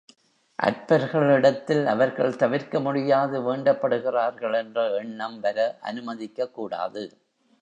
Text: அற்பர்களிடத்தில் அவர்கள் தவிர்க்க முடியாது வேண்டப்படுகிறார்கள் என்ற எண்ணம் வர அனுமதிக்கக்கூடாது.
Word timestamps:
அற்பர்களிடத்தில் 0.59 1.85
அவர்கள் 1.85 2.35
தவிர்க்க 2.35 2.79
முடியாது 2.79 3.37
வேண்டப்படுகிறார்கள் 3.41 4.57
என்ற 4.57 4.89
எண்ணம் 4.97 5.39
வர 5.39 5.77
அனுமதிக்கக்கூடாது. 5.83 7.03